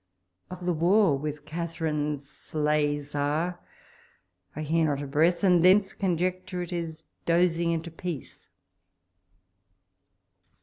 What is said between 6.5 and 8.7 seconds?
it is dozing into peace.